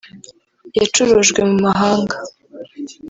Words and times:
yaracurujwe 0.75 1.39
mu 1.49 1.55
mahanga 1.65 2.15